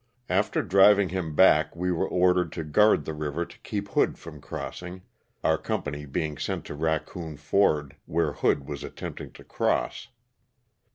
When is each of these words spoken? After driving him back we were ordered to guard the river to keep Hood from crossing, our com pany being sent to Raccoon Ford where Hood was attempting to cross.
After 0.29 0.63
driving 0.63 1.09
him 1.09 1.35
back 1.35 1.75
we 1.75 1.91
were 1.91 2.09
ordered 2.09 2.51
to 2.53 2.63
guard 2.63 3.05
the 3.05 3.13
river 3.13 3.45
to 3.45 3.59
keep 3.59 3.89
Hood 3.89 4.17
from 4.17 4.41
crossing, 4.41 5.03
our 5.43 5.59
com 5.59 5.83
pany 5.83 6.11
being 6.11 6.39
sent 6.39 6.65
to 6.65 6.73
Raccoon 6.73 7.37
Ford 7.37 7.95
where 8.07 8.33
Hood 8.33 8.67
was 8.67 8.83
attempting 8.83 9.31
to 9.33 9.43
cross. 9.43 10.07